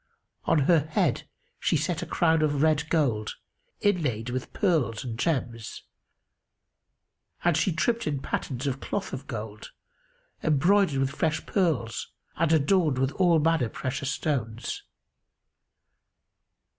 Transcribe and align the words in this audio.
On 0.45 0.61
her 0.61 0.79
head 0.79 1.27
she 1.59 1.77
set 1.77 2.01
a 2.01 2.07
crown 2.07 2.41
of 2.41 2.63
red 2.63 2.89
gold, 2.89 3.35
inlaid 3.81 4.31
with 4.31 4.51
pearls 4.51 5.03
and 5.03 5.15
gems 5.15 5.83
and 7.43 7.55
she 7.55 7.71
tripped 7.71 8.07
in 8.07 8.19
pattens 8.19 8.65
of 8.65 8.79
cloth 8.79 9.13
of 9.13 9.27
gold, 9.27 9.69
embroidered 10.41 10.97
with 10.97 11.11
fresh 11.11 11.45
pearls[FN#284] 11.45 12.07
and 12.37 12.51
adorned 12.51 12.97
with 12.97 13.11
all 13.11 13.37
manner 13.37 13.69
precious 13.69 14.09
stones. 14.09 14.81